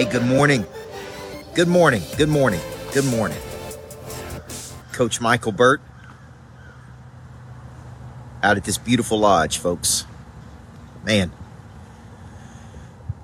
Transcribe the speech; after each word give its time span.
Hey, 0.00 0.06
good 0.06 0.24
morning. 0.24 0.64
Good 1.54 1.68
morning. 1.68 2.02
Good 2.16 2.30
morning. 2.30 2.62
Good 2.94 3.04
morning. 3.04 3.36
Coach 4.92 5.20
Michael 5.20 5.52
Burt 5.52 5.82
out 8.42 8.56
at 8.56 8.64
this 8.64 8.78
beautiful 8.78 9.18
lodge, 9.18 9.58
folks. 9.58 10.06
Man, 11.04 11.30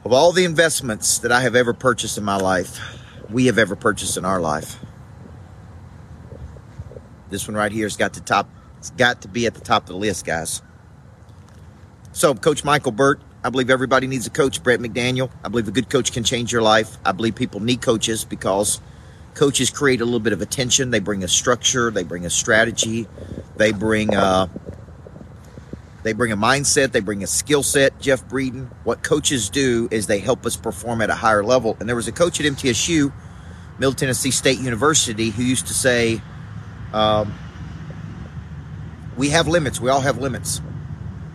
of 0.05 0.13
all 0.13 0.33
the 0.33 0.45
investments 0.45 1.17
that 1.21 1.33
I 1.33 1.41
have 1.41 1.57
ever 1.57 1.73
purchased 1.73 2.19
in 2.19 2.25
my 2.25 2.37
life, 2.37 2.79
we 3.31 3.47
have 3.47 3.57
ever 3.57 3.75
purchased 3.75 4.19
in 4.19 4.27
our 4.27 4.39
life, 4.39 4.79
this 7.31 7.49
one 7.49 7.57
right 7.57 7.73
here 7.73 7.87
has 7.87 7.97
got 7.97 8.13
to 8.13 8.21
top. 8.21 8.51
It's 8.77 8.91
got 8.91 9.23
to 9.23 9.29
be 9.29 9.47
at 9.47 9.55
the 9.55 9.63
top 9.63 9.85
of 9.85 9.89
the 9.89 9.97
list, 9.97 10.27
guys. 10.27 10.61
So, 12.13 12.35
Coach 12.35 12.65
Michael 12.65 12.93
Burt, 12.93 13.23
I 13.47 13.49
believe 13.49 13.71
everybody 13.71 14.09
needs 14.09 14.27
a 14.27 14.31
coach. 14.31 14.61
Brett 14.61 14.81
McDaniel, 14.81 15.31
I 15.45 15.49
believe 15.49 15.69
a 15.69 15.71
good 15.71 15.89
coach 15.89 16.13
can 16.13 16.25
change 16.25 16.51
your 16.51 16.63
life. 16.63 16.97
I 17.05 17.13
believe 17.13 17.37
people 17.37 17.61
need 17.61 17.81
coaches 17.81 18.25
because 18.25 18.81
coaches 19.35 19.71
create 19.71 20.01
a 20.01 20.05
little 20.05 20.19
bit 20.19 20.33
of 20.33 20.43
attention. 20.43 20.91
They 20.91 20.99
bring 20.99 21.23
a 21.23 21.29
structure. 21.29 21.93
They 21.93 22.03
bring 22.03 22.27
a 22.27 22.31
strategy. 22.31 23.07
They 23.57 23.71
bring 23.71 24.13
a, 24.17 24.51
they 26.03 26.13
bring 26.13 26.33
a 26.33 26.37
mindset. 26.37 26.91
They 26.91 26.99
bring 26.99 27.23
a 27.23 27.29
skill 27.29 27.63
set. 27.63 28.01
Jeff 28.01 28.27
Breeden. 28.27 28.69
What 28.83 29.05
coaches 29.05 29.49
do 29.49 29.87
is 29.93 30.09
they 30.09 30.19
help 30.19 30.45
us 30.45 30.57
perform 30.57 31.01
at 31.01 31.09
a 31.09 31.15
higher 31.15 31.45
level. 31.45 31.77
And 31.79 31.89
there 31.89 31.95
was 31.95 32.09
a 32.09 32.13
coach 32.13 32.41
at 32.41 32.47
MTSU, 32.47 33.13
Middle 33.79 33.95
Tennessee 33.95 34.33
State 34.33 34.59
University, 34.59 35.31
who 35.31 35.45
used 35.45 35.69
to 35.69 35.73
say, 35.73 36.21
um, 36.93 37.33
"We 39.17 39.29
have 39.29 39.47
limits. 39.47 39.81
We 39.81 39.89
all 39.89 40.01
have 40.01 40.19
limits." 40.19 40.61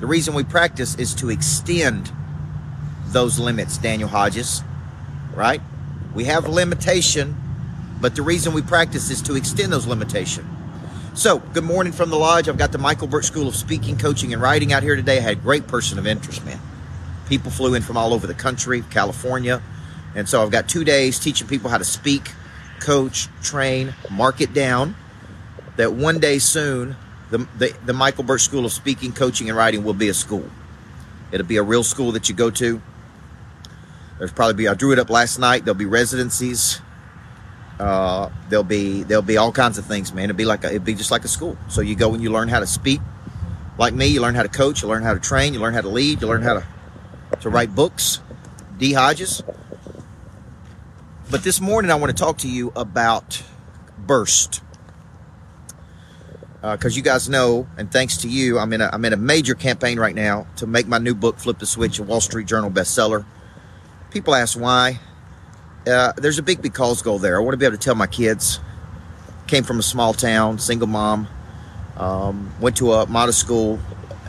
The 0.02 0.08
reason 0.08 0.34
we 0.34 0.44
practice 0.44 0.96
is 0.96 1.14
to 1.16 1.30
extend 1.30 2.12
those 3.10 3.38
limits, 3.38 3.78
Daniel 3.78 4.10
Hodges, 4.10 4.64
right? 5.36 5.62
We 6.16 6.24
have 6.24 6.50
limitation, 6.50 7.36
but 8.02 8.16
the 8.16 8.24
reason 8.24 8.54
we 8.54 8.64
practice 8.64 9.12
is 9.12 9.22
to 9.22 9.36
extend 9.36 9.72
those 9.72 9.86
limitation. 9.86 10.50
So, 11.14 11.38
good 11.38 11.66
morning 11.66 11.94
from 11.94 12.10
the 12.10 12.18
lodge. 12.18 12.50
I've 12.50 12.58
got 12.58 12.72
the 12.72 12.80
Michael 12.80 13.06
Burt 13.06 13.26
School 13.26 13.48
of 13.48 13.56
Speaking, 13.56 13.96
Coaching, 13.96 14.34
and 14.34 14.42
Writing 14.42 14.74
out 14.74 14.82
here 14.82 14.96
today. 14.96 15.20
I 15.20 15.22
had 15.22 15.44
great 15.44 15.68
person 15.68 16.00
of 16.00 16.08
interest, 16.08 16.44
man. 16.44 16.60
People 17.30 17.52
flew 17.52 17.76
in 17.76 17.84
from 17.84 17.96
all 17.96 18.12
over 18.12 18.26
the 18.26 18.34
country, 18.34 18.82
California. 18.90 19.62
And 20.16 20.28
so 20.28 20.42
I've 20.42 20.50
got 20.50 20.68
two 20.68 20.84
days 20.84 21.20
teaching 21.20 21.48
people 21.48 21.70
how 21.70 21.78
to 21.78 21.84
speak, 21.84 22.32
coach, 22.80 23.28
train, 23.44 23.94
mark 24.10 24.42
it 24.42 24.52
down. 24.52 24.96
That 25.76 25.94
one 25.94 26.20
day 26.20 26.40
soon, 26.40 26.96
the, 27.32 27.40
the, 27.58 27.74
the 27.86 27.94
Michael 27.94 28.24
Burt 28.24 28.42
School 28.42 28.66
of 28.66 28.72
Speaking, 28.72 29.14
Coaching, 29.14 29.50
and 29.50 29.58
Writing 29.58 29.84
will 29.84 29.94
be 29.94 30.10
a 30.10 30.14
school. 30.14 30.48
It'll 31.32 31.48
be 31.48 31.58
a 31.58 31.64
real 31.64 31.84
school 31.84 32.12
that 32.12 32.30
you 32.30 32.36
go 32.36 32.52
to. 32.52 32.82
There's 34.20 34.34
probably 34.34 34.54
be 34.54 34.68
I 34.68 34.76
drew 34.76 34.92
it 34.92 35.00
up 35.00 35.10
last 35.10 35.40
night. 35.40 35.66
There'll 35.66 35.78
be 35.78 35.86
residencies. 35.86 36.80
Uh, 37.80 38.30
there'll 38.50 38.64
be 38.64 39.02
there'll 39.04 39.24
be 39.24 39.38
all 39.38 39.52
kinds 39.52 39.80
of 39.80 39.86
things, 39.86 40.14
man. 40.14 40.26
It'll 40.26 40.36
be 40.36 40.46
like 40.46 40.64
a, 40.64 40.68
it'll 40.68 40.86
be 40.86 40.94
just 40.94 41.10
like 41.10 41.24
a 41.24 41.28
school. 41.28 41.58
So 41.70 41.82
you 41.82 41.96
go 41.96 42.14
and 42.14 42.22
you 42.22 42.32
learn 42.32 42.48
how 42.48 42.60
to 42.60 42.68
speak, 42.68 43.00
like 43.80 43.96
me. 43.96 44.08
You 44.08 44.22
learn 44.22 44.36
how 44.36 44.44
to 44.44 44.50
coach. 44.50 44.84
You 44.84 44.90
learn 44.90 45.02
how 45.02 45.16
to 45.16 45.20
train. 45.20 45.56
You 45.56 45.60
learn 45.60 45.74
how 45.74 45.82
to 45.82 45.90
lead. 45.90 46.22
You 46.22 46.28
learn 46.28 46.44
how 46.44 46.56
to 46.56 46.68
to 47.40 47.50
write 47.50 47.74
books. 47.74 48.20
D 48.78 48.94
Hodges. 48.94 49.42
But 51.32 51.44
this 51.44 51.62
morning 51.62 51.90
I 51.90 51.96
want 51.96 52.16
to 52.16 52.24
talk 52.24 52.38
to 52.40 52.50
you 52.50 52.74
about 52.76 53.42
burst 53.98 54.62
because 56.62 56.94
uh, 56.94 56.98
you 56.98 57.02
guys 57.02 57.28
know, 57.28 57.68
and 57.78 57.92
thanks 57.92 58.18
to 58.18 58.30
you, 58.30 58.60
I'm 58.60 58.72
in 58.72 58.82
a 58.82 58.90
I'm 58.94 59.04
in 59.04 59.14
a 59.14 59.18
major 59.18 59.56
campaign 59.56 60.00
right 60.00 60.14
now 60.14 60.46
to 60.58 60.68
make 60.68 60.88
my 60.88 61.00
new 61.00 61.16
book 61.16 61.40
"Flip 61.40 61.58
the 61.58 61.66
Switch" 61.66 61.98
a 61.98 62.04
Wall 62.04 62.22
Street 62.22 62.46
Journal 62.46 62.70
bestseller. 62.70 63.26
People 64.12 64.36
ask 64.36 64.60
why. 64.60 65.00
Uh, 65.88 66.14
there's 66.18 66.38
a 66.38 66.44
big 66.44 66.62
because 66.62 67.02
goal 67.02 67.18
there. 67.18 67.38
I 67.38 67.44
want 67.44 67.54
to 67.54 67.58
be 67.58 67.66
able 67.66 67.78
to 67.78 67.84
tell 67.84 67.96
my 67.96 68.06
kids. 68.06 68.60
Came 69.48 69.64
from 69.64 69.80
a 69.80 69.84
small 69.84 70.14
town, 70.14 70.60
single 70.60 70.88
mom, 70.88 71.28
um, 71.98 72.54
went 72.62 72.78
to 72.78 72.94
a 72.94 73.08
modest 73.08 73.40
school, 73.40 73.80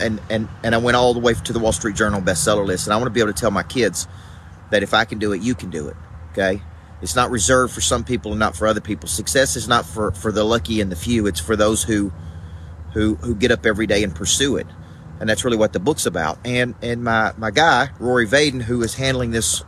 and 0.01 0.19
and 0.31 0.49
and 0.65 0.75
I 0.75 0.79
went 0.79 0.97
all 0.97 1.13
the 1.13 1.21
way 1.21 1.35
to 1.35 1.53
the 1.53 1.59
Wall 1.59 1.73
Street 1.73 1.97
Journal 1.97 2.23
bestseller 2.23 2.65
list. 2.65 2.87
And 2.87 2.95
I 2.95 2.97
want 2.97 3.07
to 3.09 3.11
be 3.11 3.21
able 3.21 3.33
to 3.33 3.39
tell 3.39 3.51
my 3.51 3.63
kids 3.63 4.09
that 4.71 4.83
if 4.83 4.95
I 4.95 5.05
can 5.05 5.19
do 5.19 5.33
it, 5.33 5.43
you 5.43 5.55
can 5.55 5.69
do 5.69 5.89
it. 5.89 5.97
Okay. 6.33 6.63
It's 7.03 7.17
not 7.17 7.31
reserved 7.31 7.75
for 7.75 7.81
some 7.81 8.05
people 8.05 8.31
and 8.31 8.39
not 8.39 8.57
for 8.57 8.69
other 8.69 8.81
people. 8.81 9.09
Success 9.09 9.57
is 9.57 9.67
not 9.67 9.85
for, 9.85 10.13
for 10.13 10.31
the 10.31 10.45
lucky 10.45 10.81
and 10.81 10.91
the 10.91 10.97
few. 10.97 11.27
It's 11.27 11.41
for 11.41 11.57
those 11.57 11.83
who 11.83 12.13
who 12.93 13.17
who 13.17 13.35
get 13.35 13.51
up 13.51 13.67
every 13.67 13.87
day 13.87 14.05
and 14.05 14.15
pursue 14.15 14.57
it. 14.57 14.67
And 15.19 15.29
that's 15.29 15.45
really 15.45 15.57
what 15.57 15.73
the 15.73 15.81
book's 15.81 16.07
about. 16.07 16.39
And 16.45 16.77
and 16.81 17.03
my 17.03 17.33
my 17.37 17.51
guy, 17.51 17.91
Rory 17.99 18.27
Vaden, 18.27 18.63
who 18.63 18.83
is 18.83 18.95
handling 18.95 19.33
this 19.33 19.65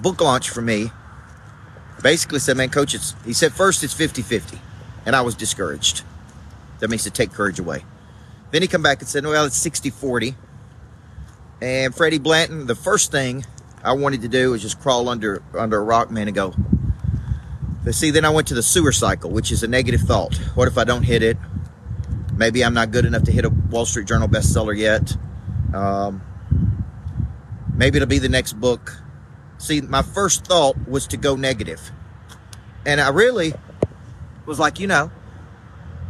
book 0.00 0.20
launch 0.20 0.50
for 0.50 0.60
me, 0.60 0.90
basically 2.02 2.38
said, 2.38 2.56
Man, 2.56 2.68
coach, 2.68 2.94
it's 2.94 3.14
he 3.24 3.32
said 3.32 3.52
first 3.54 3.82
it's 3.82 3.94
50-50. 3.94 4.58
And 5.06 5.16
I 5.16 5.22
was 5.22 5.34
discouraged. 5.34 6.02
That 6.80 6.90
means 6.90 7.04
to 7.04 7.10
take 7.10 7.32
courage 7.32 7.58
away. 7.58 7.84
Then 8.50 8.60
he 8.60 8.68
come 8.68 8.82
back 8.82 9.00
and 9.00 9.08
said, 9.08 9.24
Well, 9.24 9.46
it's 9.46 9.66
60-40. 9.66 10.34
And 11.62 11.94
Freddie 11.94 12.18
Blanton, 12.18 12.66
the 12.66 12.74
first 12.74 13.10
thing 13.10 13.44
I 13.82 13.92
wanted 13.92 14.22
to 14.22 14.28
do 14.28 14.50
was 14.50 14.62
just 14.62 14.80
crawl 14.80 15.08
under 15.08 15.42
under 15.56 15.78
a 15.78 15.82
rock, 15.82 16.10
man, 16.10 16.28
and 16.28 16.34
go. 16.34 16.54
But 17.84 17.94
see, 17.94 18.10
then 18.10 18.24
I 18.24 18.30
went 18.30 18.48
to 18.48 18.54
the 18.54 18.62
sewer 18.62 18.92
cycle, 18.92 19.30
which 19.30 19.50
is 19.50 19.62
a 19.62 19.68
negative 19.68 20.00
thought. 20.00 20.36
What 20.54 20.68
if 20.68 20.76
I 20.76 20.84
don't 20.84 21.04
hit 21.04 21.22
it? 21.22 21.36
Maybe 22.36 22.64
I'm 22.64 22.74
not 22.74 22.90
good 22.90 23.04
enough 23.04 23.24
to 23.24 23.32
hit 23.32 23.44
a 23.44 23.48
Wall 23.48 23.86
Street 23.86 24.06
Journal 24.06 24.28
bestseller 24.28 24.76
yet. 24.76 25.16
Um, 25.74 26.22
maybe 27.74 27.96
it'll 27.96 28.08
be 28.08 28.18
the 28.18 28.28
next 28.28 28.54
book. 28.54 28.96
See, 29.58 29.80
my 29.80 30.02
first 30.02 30.44
thought 30.46 30.76
was 30.88 31.06
to 31.08 31.16
go 31.16 31.36
negative, 31.36 31.90
and 32.86 33.00
I 33.00 33.08
really 33.08 33.54
was 34.46 34.58
like, 34.58 34.78
you 34.80 34.86
know, 34.86 35.10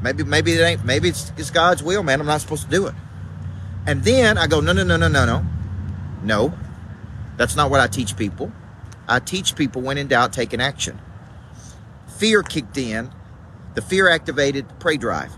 maybe 0.03 0.25
maybe 0.25 0.53
it 0.53 0.61
ain't. 0.61 0.85
Maybe 0.85 1.09
it's, 1.09 1.33
it's 1.37 1.51
God's 1.51 1.83
will, 1.83 2.03
man. 2.03 2.21
I'm 2.21 2.27
not 2.27 2.41
supposed 2.41 2.65
to 2.65 2.71
do 2.71 2.87
it. 2.87 2.95
And 3.87 4.05
then 4.05 4.37
I 4.37 4.47
go, 4.47 4.61
no, 4.61 4.73
no, 4.73 4.85
no, 4.85 4.97
no, 4.97 5.09
no, 5.09 5.25
no, 5.25 5.47
no. 6.23 6.55
That's 7.39 7.57
not 7.57 7.71
what 7.71 7.81
I 7.81 7.87
teach 7.87 8.17
people. 8.17 8.53
I 9.09 9.21
teach 9.21 9.57
people 9.57 9.81
when 9.81 9.97
in 9.97 10.09
doubt, 10.09 10.35
taking 10.35 10.61
action. 10.61 11.01
Fear 12.19 12.43
kicked 12.43 12.77
in. 12.77 13.11
The 13.75 13.81
fear 13.81 14.11
activated 14.11 14.69
the 14.69 14.75
prey 14.75 14.97
drive. 14.97 15.33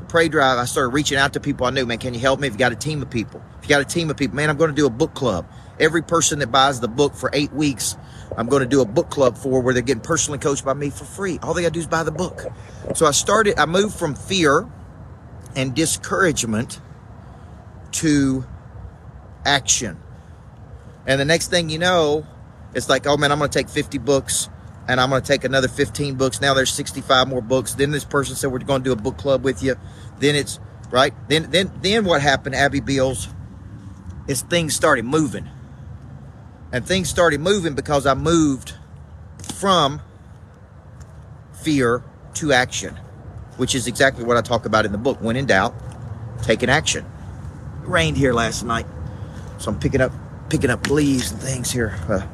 The 0.00 0.04
prey 0.06 0.28
drive, 0.28 0.58
I 0.58 0.64
started 0.64 0.90
reaching 0.90 1.16
out 1.16 1.32
to 1.34 1.40
people 1.40 1.66
I 1.66 1.70
knew. 1.70 1.86
Man, 1.86 1.98
can 1.98 2.12
you 2.12 2.20
help 2.20 2.40
me? 2.40 2.48
If 2.48 2.54
you 2.54 2.58
got 2.58 2.72
a 2.72 2.76
team 2.76 3.00
of 3.00 3.08
people, 3.08 3.42
if 3.58 3.64
you 3.64 3.68
got 3.68 3.80
a 3.80 3.84
team 3.84 4.10
of 4.10 4.16
people, 4.16 4.34
man, 4.34 4.50
I'm 4.50 4.56
going 4.56 4.70
to 4.70 4.76
do 4.76 4.86
a 4.86 4.90
book 4.90 5.14
club. 5.14 5.46
Every 5.78 6.02
person 6.02 6.40
that 6.40 6.50
buys 6.50 6.80
the 6.80 6.88
book 6.88 7.14
for 7.14 7.30
eight 7.32 7.52
weeks, 7.52 7.96
I'm 8.36 8.48
going 8.48 8.62
to 8.62 8.68
do 8.68 8.80
a 8.80 8.84
book 8.84 9.10
club 9.10 9.38
for 9.38 9.62
where 9.62 9.72
they're 9.72 9.82
getting 9.82 10.02
personally 10.02 10.40
coached 10.40 10.64
by 10.64 10.74
me 10.74 10.90
for 10.90 11.04
free. 11.04 11.38
All 11.40 11.54
they 11.54 11.62
got 11.62 11.68
to 11.68 11.74
do 11.74 11.80
is 11.80 11.86
buy 11.86 12.02
the 12.02 12.10
book. 12.10 12.46
So 12.96 13.06
I 13.06 13.12
started, 13.12 13.60
I 13.60 13.66
moved 13.66 13.96
from 13.96 14.16
fear 14.16 14.68
and 15.54 15.72
discouragement 15.74 16.80
to 17.92 18.44
action. 19.46 19.98
And 21.08 21.18
the 21.18 21.24
next 21.24 21.48
thing 21.48 21.70
you 21.70 21.78
know, 21.78 22.26
it's 22.74 22.88
like, 22.88 23.06
oh 23.06 23.16
man, 23.16 23.32
I'm 23.32 23.38
going 23.38 23.50
to 23.50 23.58
take 23.58 23.70
50 23.70 23.96
books 23.98 24.50
and 24.86 25.00
I'm 25.00 25.08
going 25.08 25.22
to 25.22 25.26
take 25.26 25.42
another 25.42 25.66
15 25.66 26.16
books. 26.16 26.40
Now 26.40 26.52
there's 26.52 26.70
65 26.70 27.28
more 27.28 27.40
books. 27.40 27.74
Then 27.74 27.90
this 27.90 28.04
person 28.04 28.36
said, 28.36 28.52
we're 28.52 28.58
going 28.58 28.82
to 28.82 28.90
do 28.90 28.92
a 28.92 28.96
book 28.96 29.16
club 29.16 29.42
with 29.42 29.62
you. 29.62 29.76
Then 30.18 30.36
it's 30.36 30.60
right. 30.90 31.14
Then, 31.28 31.50
then, 31.50 31.72
then 31.80 32.04
what 32.04 32.20
happened, 32.20 32.54
Abby 32.54 32.80
Beals, 32.80 33.28
is 34.28 34.42
things 34.42 34.76
started 34.76 35.06
moving. 35.06 35.48
And 36.72 36.86
things 36.86 37.08
started 37.08 37.40
moving 37.40 37.74
because 37.74 38.06
I 38.06 38.12
moved 38.12 38.74
from 39.54 40.02
fear 41.62 42.04
to 42.34 42.52
action, 42.52 42.94
which 43.56 43.74
is 43.74 43.86
exactly 43.86 44.24
what 44.24 44.36
I 44.36 44.42
talk 44.42 44.66
about 44.66 44.84
in 44.84 44.92
the 44.92 44.98
book. 44.98 45.22
When 45.22 45.36
in 45.36 45.46
doubt, 45.46 45.74
take 46.42 46.62
an 46.62 46.68
action. 46.68 47.06
It 47.82 47.88
rained 47.88 48.18
here 48.18 48.34
last 48.34 48.62
night, 48.64 48.86
so 49.56 49.70
I'm 49.70 49.78
picking 49.78 50.02
up 50.02 50.12
picking 50.48 50.70
up 50.70 50.88
leaves 50.88 51.30
and 51.30 51.40
things 51.40 51.70
here. 51.70 51.98
Uh, 52.08 52.26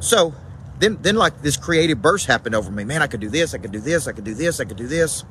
so 0.00 0.34
then, 0.78 0.98
then 1.02 1.16
like 1.16 1.42
this 1.42 1.56
creative 1.56 2.00
burst 2.00 2.26
happened 2.26 2.54
over 2.54 2.70
me. 2.70 2.84
Man, 2.84 3.02
I 3.02 3.06
could 3.06 3.20
do 3.20 3.28
this. 3.28 3.54
I 3.54 3.58
could 3.58 3.72
do 3.72 3.80
this. 3.80 4.06
I 4.06 4.12
could 4.12 4.24
do 4.24 4.34
this. 4.34 4.60
I 4.60 4.64
could 4.64 4.76
do 4.76 4.86
this. 4.86 5.24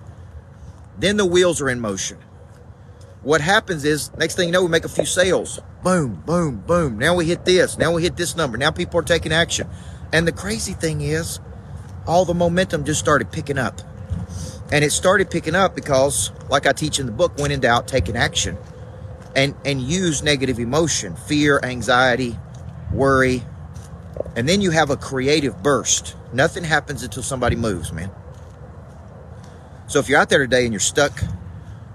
Then 0.98 1.18
the 1.18 1.26
wheels 1.26 1.62
are 1.62 1.70
in 1.70 1.80
motion. 1.80 2.18
What 3.22 3.42
happens 3.42 3.84
is 3.84 4.16
next 4.18 4.36
thing 4.36 4.48
you 4.48 4.52
know, 4.52 4.64
we 4.64 4.70
make 4.70 4.86
a 4.86 4.90
few 4.90 5.06
sales. 5.06 5.60
Boom, 5.84 6.24
boom, 6.26 6.64
boom. 6.66 6.98
Now 6.98 7.16
we 7.16 7.26
hit 7.26 7.46
this. 7.46 7.78
Now 7.78 7.94
we 7.94 8.02
hit 8.02 8.16
this 8.16 8.36
number. 8.36 8.58
Now 8.58 8.72
people 8.72 9.00
are 9.00 9.04
taking 9.04 9.32
action. 9.32 9.68
And 10.14 10.28
the 10.28 10.32
crazy 10.32 10.74
thing 10.74 11.02
is, 11.02 11.40
all 12.08 12.26
the 12.26 12.34
momentum 12.34 12.86
just 12.86 13.00
started 13.00 13.32
picking 13.32 13.58
up. 13.58 13.82
And 14.72 14.86
it 14.86 14.92
started 14.92 15.30
picking 15.30 15.56
up 15.56 15.76
because, 15.76 16.32
like 16.50 16.66
I 16.66 16.74
teach 16.74 17.00
in 17.00 17.06
the 17.08 17.12
book, 17.12 17.38
when 17.38 17.52
in 17.52 17.60
doubt, 17.60 17.88
taking 17.88 18.16
action 18.16 18.58
and 19.36 19.56
and 19.66 19.82
use 19.82 20.24
negative 20.24 20.60
emotion, 20.60 21.16
fear, 21.16 21.60
anxiety, 21.64 22.38
worry, 22.92 23.44
and 24.36 24.48
then 24.48 24.62
you 24.62 24.72
have 24.72 24.90
a 24.90 24.98
creative 24.98 25.62
burst. 25.62 26.16
Nothing 26.34 26.64
happens 26.64 27.04
until 27.04 27.24
somebody 27.24 27.56
moves, 27.56 27.92
man. 27.92 28.12
So 29.88 30.00
if 30.00 30.08
you're 30.08 30.20
out 30.20 30.30
there 30.30 30.40
today 30.40 30.66
and 30.66 30.74
you're 30.74 30.80
stuck, 30.80 31.12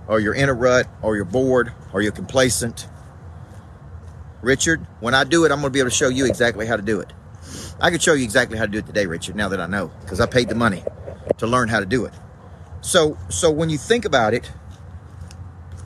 or 0.08 0.18
you're 0.20 0.34
in 0.34 0.48
a 0.48 0.54
rut, 0.54 0.88
or 1.02 1.16
you're 1.16 1.24
bored, 1.24 1.72
or 1.92 2.02
you're 2.02 2.12
complacent, 2.12 2.88
Richard, 4.42 4.86
when 5.00 5.14
I 5.14 5.24
do 5.24 5.44
it, 5.44 5.52
I'm 5.52 5.60
going 5.60 5.70
to 5.70 5.70
be 5.70 5.78
able 5.78 5.90
to 5.90 5.96
show 5.96 6.08
you 6.08 6.26
exactly 6.26 6.66
how 6.66 6.76
to 6.76 6.82
do 6.82 7.00
it. 7.00 7.12
I 7.80 7.90
can 7.90 7.98
show 8.00 8.14
you 8.14 8.24
exactly 8.24 8.58
how 8.58 8.66
to 8.66 8.70
do 8.70 8.78
it 8.78 8.86
today, 8.86 9.06
Richard, 9.06 9.36
now 9.36 9.48
that 9.48 9.60
I 9.60 9.66
know, 9.66 9.90
because 10.00 10.20
I 10.20 10.26
paid 10.26 10.48
the 10.48 10.54
money 10.54 10.82
to 11.38 11.46
learn 11.46 11.68
how 11.68 11.80
to 11.80 11.86
do 11.86 12.04
it. 12.04 12.12
So, 12.80 13.16
so 13.28 13.50
when 13.50 13.70
you 13.70 13.78
think 13.78 14.04
about 14.04 14.34
it, 14.34 14.50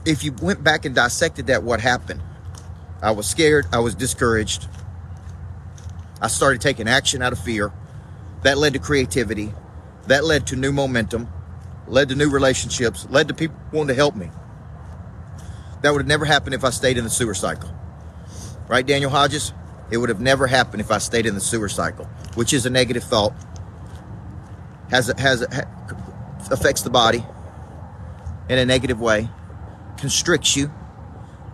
if 0.08 0.24
you 0.24 0.32
went 0.40 0.64
back 0.64 0.86
and 0.86 0.94
dissected 0.94 1.48
that, 1.48 1.62
what 1.62 1.80
happened? 1.80 2.22
I 3.02 3.10
was 3.10 3.28
scared. 3.28 3.66
I 3.72 3.80
was 3.80 3.94
discouraged. 3.94 4.66
I 6.22 6.28
started 6.28 6.62
taking 6.62 6.88
action 6.88 7.20
out 7.22 7.32
of 7.32 7.38
fear. 7.38 7.70
That 8.42 8.56
led 8.56 8.72
to 8.72 8.78
creativity. 8.78 9.52
That 10.06 10.24
led 10.24 10.46
to 10.46 10.56
new 10.56 10.72
momentum, 10.72 11.28
led 11.86 12.08
to 12.08 12.14
new 12.14 12.30
relationships, 12.30 13.06
led 13.10 13.28
to 13.28 13.34
people 13.34 13.56
wanting 13.70 13.88
to 13.88 13.94
help 13.94 14.16
me. 14.16 14.30
That 15.82 15.92
would 15.92 16.00
have 16.00 16.08
never 16.08 16.24
happened 16.24 16.54
if 16.54 16.64
I 16.64 16.70
stayed 16.70 16.96
in 16.96 17.04
the 17.04 17.10
sewer 17.10 17.34
cycle. 17.34 17.70
Right, 18.66 18.86
Daniel 18.86 19.10
Hodges? 19.10 19.52
It 19.90 19.98
would 19.98 20.08
have 20.08 20.20
never 20.20 20.46
happened 20.46 20.80
if 20.80 20.90
I 20.90 20.98
stayed 20.98 21.26
in 21.26 21.34
the 21.34 21.40
sewer 21.40 21.68
cycle, 21.68 22.06
which 22.34 22.54
is 22.54 22.64
a 22.64 22.70
negative 22.70 23.04
thought. 23.04 23.34
Has 24.90 25.08
has 25.18 25.42
affects 26.50 26.80
the 26.80 26.90
body 26.90 27.22
in 28.48 28.58
a 28.58 28.64
negative 28.64 29.00
way, 29.00 29.28
constricts 29.98 30.56
you, 30.56 30.72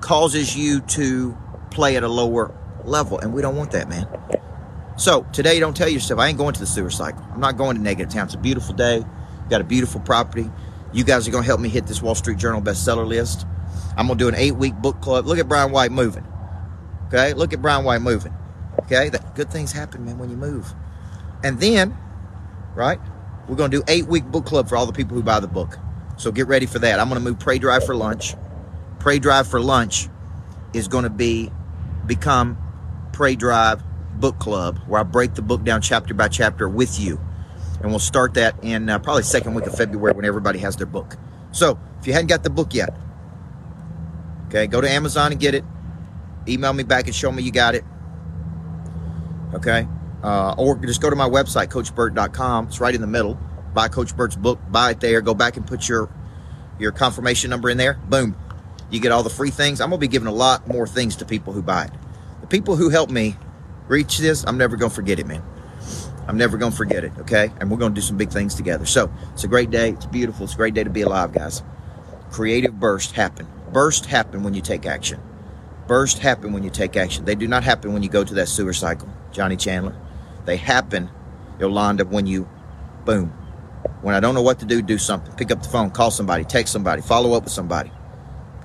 causes 0.01 0.57
you 0.57 0.81
to 0.81 1.37
play 1.71 1.97
at 1.97 2.03
a 2.03 2.09
lower 2.09 2.55
level, 2.85 3.19
and 3.19 3.35
we 3.35 3.43
don't 3.43 3.57
want 3.57 3.73
that, 3.73 3.89
man. 3.89 4.07
So 4.97 5.27
today, 5.33 5.59
don't 5.59 5.77
tell 5.77 5.89
yourself 5.89 6.21
I 6.21 6.29
ain't 6.29 6.39
going 6.39 6.55
to 6.55 6.61
the 6.61 6.67
sewer 6.67 6.91
cycle. 6.91 7.25
I'm 7.33 7.41
not 7.41 7.57
going 7.57 7.77
to 7.77 7.83
negative 7.83 8.13
town. 8.13 8.27
It's 8.27 8.35
a 8.35 8.39
beautiful 8.39 8.75
day. 8.75 9.05
Got 9.51 9.61
a 9.61 9.65
beautiful 9.65 10.01
property. 10.01 10.51
You 10.93 11.03
guys 11.03 11.27
are 11.27 11.33
going 11.33 11.43
to 11.43 11.47
help 11.47 11.61
me 11.61 11.69
hit 11.69 11.87
this 11.87 12.01
Wall 12.01 12.15
Street 12.15 12.39
Journal 12.39 12.63
bestseller 12.63 13.07
list. 13.07 13.45
I'm 13.97 14.07
going 14.07 14.19
to 14.19 14.25
do 14.25 14.29
an 14.29 14.37
eight 14.37 14.55
week 14.55 14.75
book 14.77 15.01
club. 15.01 15.27
Look 15.27 15.39
at 15.39 15.49
Brian 15.49 15.73
White 15.73 15.91
moving. 15.91 16.27
Okay, 17.09 17.33
look 17.33 17.53
at 17.53 17.61
Brian 17.61 17.85
White 17.85 18.03
moving. 18.03 18.35
Okay, 18.81 19.09
that 19.09 19.35
good 19.35 19.51
things 19.51 19.73
happen, 19.73 20.05
man, 20.05 20.19
when 20.19 20.31
you 20.31 20.37
move. 20.37 20.73
And 21.43 21.59
then, 21.61 21.97
right, 22.75 23.01
we're 23.49 23.57
going 23.57 23.71
to 23.71 23.79
do 23.79 23.85
eight 23.89 24.07
week 24.07 24.25
book 24.25 24.47
club 24.47 24.69
for 24.69 24.77
all 24.77 24.87
the 24.87 24.93
people 24.93 25.17
who 25.17 25.23
buy 25.23 25.41
the 25.41 25.49
book. 25.49 25.79
So 26.25 26.33
get 26.33 26.47
ready 26.47 26.65
for 26.65 26.79
that. 26.79 27.01
I'm 27.01 27.11
going 27.11 27.23
to 27.23 27.31
move 27.31 27.39
Prey 27.39 27.59
Drive 27.59 27.85
for 27.85 27.95
lunch. 27.95 28.35
Prey 28.99 29.19
Drive 29.19 29.47
for 29.47 29.61
lunch 29.61 30.09
is 30.73 30.89
going 30.89 31.05
to 31.05 31.11
be 31.11 31.51
become 32.07 32.57
Prey 33.13 33.37
Drive 33.37 33.83
book 34.19 34.39
club 34.39 34.79
where 34.87 35.03
I 35.03 35.05
break 35.05 35.35
the 35.35 35.43
book 35.43 35.65
down 35.65 35.83
chapter 35.83 36.15
by 36.15 36.29
chapter 36.29 36.67
with 36.67 36.99
you. 36.99 37.21
And 37.83 37.91
we'll 37.91 37.99
start 37.99 38.33
that 38.35 38.57
in 38.65 38.89
uh, 38.89 39.01
probably 39.01 39.23
second 39.23 39.53
week 39.53 39.67
of 39.67 39.75
February 39.77 40.15
when 40.15 40.25
everybody 40.25 40.61
has 40.61 40.77
their 40.77 40.87
book. 40.87 41.19
So 41.53 41.79
if 42.01 42.07
you 42.07 42.15
hadn't 42.15 42.29
got 42.29 42.43
the 42.43 42.49
book 42.49 42.73
yet, 42.73 42.97
okay, 44.47 44.67
go 44.67 44.81
to 44.81 44.89
Amazon 44.89 45.31
and 45.33 45.39
get 45.39 45.55
it. 45.55 45.63
Email 46.49 46.73
me 46.73 46.85
back 46.85 47.05
and 47.05 47.15
show 47.15 47.31
me 47.33 47.43
you 47.43 47.53
got 47.53 47.75
it. 47.75 47.85
Okay. 49.53 49.87
Uh, 50.23 50.55
or 50.57 50.79
just 50.79 51.03
go 51.03 51.11
to 51.11 51.17
my 51.17 51.29
website, 51.29 51.69
coachburt.com. 51.69 52.69
It's 52.69 52.81
right 52.81 52.95
in 52.95 53.03
the 53.03 53.07
middle. 53.07 53.39
Buy 53.75 53.89
Coach 53.89 54.17
Burt's 54.17 54.37
book, 54.37 54.59
buy 54.71 54.93
it 54.93 55.01
there. 55.01 55.21
Go 55.21 55.35
back 55.35 55.57
and 55.57 55.67
put 55.67 55.89
your 55.89 56.09
your 56.79 56.93
confirmation 56.93 57.51
number 57.51 57.71
in 57.71 57.77
there. 57.77 57.95
Boom. 58.09 58.37
You 58.91 59.01
get 59.01 59.13
all 59.13 59.23
the 59.23 59.31
free 59.31 59.51
things. 59.51 59.81
I'm 59.81 59.91
to 59.91 59.99
be 59.99 60.09
giving 60.09 60.29
a 60.29 60.33
lot 60.33 60.69
more 60.69 60.87
things 60.87 61.17
to 61.17 61.25
people 61.25 61.53
who 61.53 61.63
buy 61.63 61.85
it. 61.85 61.93
The 62.41 62.47
people 62.47 62.77
who 62.77 62.91
help 62.91 63.11
me 63.11 63.37
reach 63.89 64.19
this, 64.19 64.45
I'm 64.47 64.59
never 64.59 64.77
to 64.77 64.91
forget 64.91 65.19
it, 65.19 65.27
man. 65.27 65.43
I'm 66.27 66.37
never 66.37 66.59
to 66.59 66.71
forget 66.71 67.05
it, 67.05 67.13
okay? 67.21 67.51
And 67.61 67.71
we're 67.71 67.79
to 67.79 67.91
do 67.91 68.01
some 68.01 68.17
big 68.17 68.31
things 68.31 68.55
together. 68.55 68.87
So 68.87 69.13
it's 69.33 69.45
a 69.45 69.49
great 69.49 69.71
day. 69.71 69.91
It's 69.91 70.07
beautiful. 70.07 70.45
It's 70.45 70.55
a 70.55 70.57
great 70.57 70.75
day 70.75 70.85
to 70.85 70.91
be 70.91 71.03
alive, 71.03 71.33
guys. 71.33 71.63
Creative 72.31 72.79
bursts 72.79 73.13
happen. 73.13 73.47
Bursts 73.73 74.07
happen 74.07 74.43
when 74.43 74.55
you 74.55 74.61
take 74.61 74.87
action. 74.87 75.21
Bursts 75.87 76.19
happen 76.19 76.53
when 76.53 76.63
you 76.63 76.71
take 76.71 76.97
action. 76.97 77.25
They 77.25 77.35
do 77.35 77.47
not 77.47 77.63
happen 77.63 77.93
when 77.93 78.03
you 78.03 78.09
go 78.09 78.25
to 78.25 78.35
that 78.35 78.49
sewer 78.49 78.73
cycle, 78.73 79.09
Johnny 79.33 79.57
Chandler. 79.57 79.95
They 80.47 80.57
happen, 80.57 81.11
Yolanda, 81.59 82.05
when 82.05 82.27
you, 82.27 82.49
boom. 83.05 83.33
When 84.05 84.15
I 84.15 84.21
don't 84.21 84.35
know 84.35 84.43
what 84.43 84.59
to 84.59 84.67
do, 84.67 84.83
do 84.83 84.99
something. 84.99 85.35
Pick 85.35 85.51
up 85.51 85.63
the 85.63 85.69
phone, 85.71 85.91
call 85.91 86.11
somebody, 86.11 86.45
text 86.45 86.75
somebody, 86.75 87.01
follow 87.01 87.33
up 87.33 87.45
with 87.45 87.53
somebody. 87.55 87.91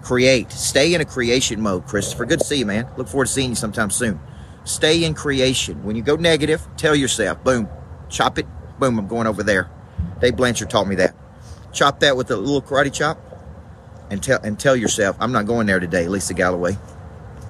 Create. 0.01 0.51
Stay 0.51 0.93
in 0.93 0.99
a 0.99 1.05
creation 1.05 1.61
mode, 1.61 1.87
Christopher. 1.87 2.25
Good 2.25 2.39
to 2.39 2.45
see 2.45 2.57
you, 2.57 2.65
man. 2.65 2.89
Look 2.97 3.07
forward 3.07 3.27
to 3.27 3.31
seeing 3.31 3.51
you 3.51 3.55
sometime 3.55 3.89
soon. 3.89 4.19
Stay 4.65 5.05
in 5.05 5.13
creation. 5.13 5.81
When 5.81 5.95
you 5.95 6.01
go 6.01 6.17
negative, 6.17 6.67
tell 6.75 6.93
yourself, 6.93 7.41
boom, 7.41 7.69
chop 8.09 8.37
it, 8.37 8.47
boom, 8.79 8.99
I'm 8.99 9.07
going 9.07 9.27
over 9.27 9.41
there. 9.41 9.69
Dave 10.19 10.35
Blanchard 10.35 10.69
taught 10.69 10.89
me 10.89 10.95
that. 10.95 11.15
Chop 11.71 12.01
that 12.01 12.17
with 12.17 12.29
a 12.31 12.35
little 12.35 12.61
karate 12.61 12.91
chop 12.91 13.17
and 14.11 14.21
tell 14.21 14.41
and 14.43 14.59
tell 14.59 14.75
yourself, 14.75 15.15
I'm 15.21 15.31
not 15.31 15.45
going 15.45 15.67
there 15.67 15.79
today, 15.79 16.09
Lisa 16.09 16.33
Galloway. 16.33 16.77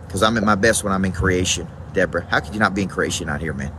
Because 0.06 0.22
I'm 0.22 0.38
at 0.38 0.44
my 0.44 0.54
best 0.54 0.84
when 0.84 0.94
I'm 0.94 1.06
in 1.06 1.12
creation. 1.12 1.68
Deborah, 1.94 2.28
how 2.30 2.40
could 2.40 2.54
you 2.54 2.60
not 2.60 2.76
be 2.76 2.84
in 2.84 2.88
creation 2.88 3.30
out 3.30 3.42
here, 3.42 3.54
man? 3.54 3.74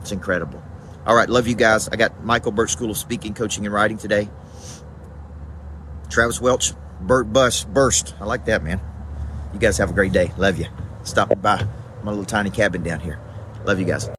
It's 0.00 0.10
incredible. 0.10 0.62
All 1.06 1.16
right, 1.16 1.28
love 1.28 1.48
you 1.48 1.54
guys. 1.54 1.88
I 1.88 1.96
got 1.96 2.24
Michael 2.24 2.52
Burt 2.52 2.70
School 2.70 2.90
of 2.90 2.96
Speaking, 2.98 3.34
Coaching, 3.34 3.64
and 3.64 3.74
Writing 3.74 3.96
today. 3.96 4.28
Travis 6.10 6.40
Welch, 6.40 6.72
Burt 7.00 7.32
Bus, 7.32 7.64
Burst. 7.64 8.14
I 8.20 8.24
like 8.24 8.44
that, 8.46 8.62
man. 8.62 8.80
You 9.54 9.58
guys 9.58 9.78
have 9.78 9.90
a 9.90 9.94
great 9.94 10.12
day. 10.12 10.32
Love 10.36 10.58
you. 10.58 10.66
Stop 11.02 11.40
by 11.40 11.66
my 12.02 12.10
little 12.10 12.24
tiny 12.24 12.50
cabin 12.50 12.82
down 12.82 13.00
here. 13.00 13.18
Love 13.64 13.78
you 13.78 13.86
guys. 13.86 14.10